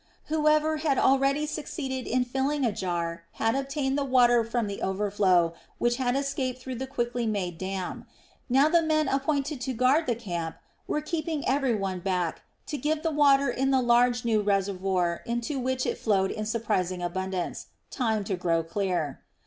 [0.29, 5.53] Whoever had already succeeded in filling a jar had obtained the water from the overflow
[5.77, 8.07] which had escaped through the quickly made dam.
[8.49, 10.55] Now the men appointed to guard the camp
[10.87, 15.59] were keeping every one back to give the water in the large new reservoir into
[15.59, 19.21] which it flowed in surprising abundance, time to grow clear.